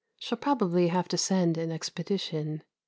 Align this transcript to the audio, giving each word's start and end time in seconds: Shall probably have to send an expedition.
Shall 0.17 0.39
probably 0.39 0.87
have 0.87 1.07
to 1.09 1.17
send 1.19 1.59
an 1.59 1.71
expedition. 1.71 2.63